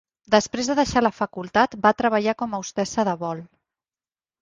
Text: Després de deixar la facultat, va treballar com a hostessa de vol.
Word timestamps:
Després 0.35 0.69
de 0.71 0.75
deixar 0.79 1.03
la 1.03 1.11
facultat, 1.17 1.77
va 1.85 1.93
treballar 2.01 2.37
com 2.43 2.59
a 2.61 2.65
hostessa 2.65 3.09
de 3.11 3.19
vol. 3.27 3.49